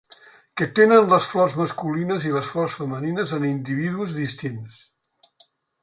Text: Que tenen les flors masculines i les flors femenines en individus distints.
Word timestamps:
Que 0.61 0.67
tenen 0.79 1.11
les 1.11 1.27
flors 1.33 1.53
masculines 1.59 2.27
i 2.29 2.33
les 2.37 2.49
flors 2.55 2.79
femenines 2.81 3.37
en 3.39 3.47
individus 3.53 4.17
distints. 4.23 4.85